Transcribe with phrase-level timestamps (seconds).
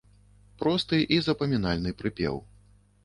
[0.61, 2.45] Просты і запамінальны прыпеў.